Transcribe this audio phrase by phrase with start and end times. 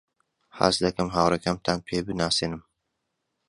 [0.59, 2.61] حەز دەکەم هاوڕێکەمتان پێ بناسێنم.